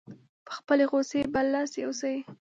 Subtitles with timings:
[0.45, 2.15] په خپلې غوسې برلاسی اوسي.